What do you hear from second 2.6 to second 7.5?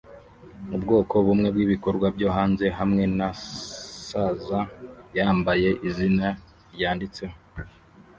hamwe na saza yambaye izina ryanditseho